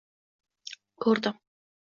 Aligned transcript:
Ko’rdim. 1.05 1.39